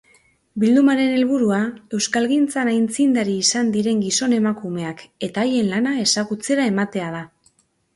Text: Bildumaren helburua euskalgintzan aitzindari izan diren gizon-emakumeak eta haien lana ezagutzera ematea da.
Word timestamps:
Bildumaren 0.61 1.11
helburua 1.17 1.59
euskalgintzan 1.99 2.73
aitzindari 2.73 3.37
izan 3.45 3.71
diren 3.79 4.03
gizon-emakumeak 4.09 5.09
eta 5.31 5.49
haien 5.49 5.75
lana 5.77 5.99
ezagutzera 6.09 6.71
ematea 6.77 7.17
da. 7.21 7.27